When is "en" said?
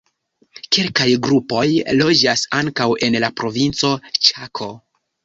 3.09-3.19